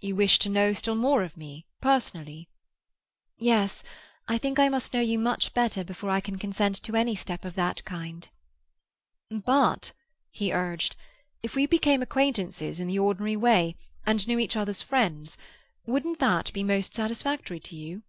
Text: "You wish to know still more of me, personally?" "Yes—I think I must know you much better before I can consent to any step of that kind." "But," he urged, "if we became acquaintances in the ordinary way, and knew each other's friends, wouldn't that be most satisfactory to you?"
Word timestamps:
"You 0.00 0.16
wish 0.16 0.38
to 0.38 0.48
know 0.48 0.72
still 0.72 0.94
more 0.94 1.22
of 1.22 1.36
me, 1.36 1.66
personally?" 1.82 2.48
"Yes—I 3.36 4.38
think 4.38 4.58
I 4.58 4.70
must 4.70 4.94
know 4.94 5.00
you 5.00 5.18
much 5.18 5.52
better 5.52 5.84
before 5.84 6.08
I 6.08 6.20
can 6.20 6.38
consent 6.38 6.82
to 6.82 6.96
any 6.96 7.14
step 7.14 7.44
of 7.44 7.54
that 7.56 7.84
kind." 7.84 8.30
"But," 9.30 9.92
he 10.30 10.54
urged, 10.54 10.96
"if 11.42 11.54
we 11.54 11.66
became 11.66 12.00
acquaintances 12.00 12.80
in 12.80 12.88
the 12.88 12.98
ordinary 12.98 13.36
way, 13.36 13.76
and 14.06 14.26
knew 14.26 14.38
each 14.38 14.56
other's 14.56 14.80
friends, 14.80 15.36
wouldn't 15.84 16.18
that 16.18 16.50
be 16.54 16.64
most 16.64 16.94
satisfactory 16.94 17.60
to 17.60 17.76
you?" 17.76 18.04